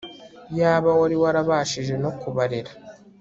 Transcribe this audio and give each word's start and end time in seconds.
yaba 0.59 0.89
wari 0.99 1.15
warabashije 1.21 1.93
no 2.03 2.11
kubarera 2.19 2.71